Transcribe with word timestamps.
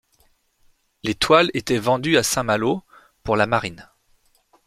Les 1.03 1.13
toiles 1.13 1.51
étaient 1.53 1.77
vendues 1.77 2.17
à 2.17 2.23
Saint-Malo 2.23 2.81
pour 3.23 3.35
la 3.35 3.45
marine. 3.45 3.87